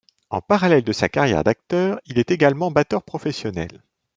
[0.31, 3.83] En parallèle de sa carrière d'acteur, il est également batteur professionnel.